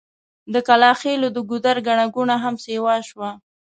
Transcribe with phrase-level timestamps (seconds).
[0.53, 3.29] د کلاخېلو د ګودر ګڼه ګوڼه هم سيوا شوه.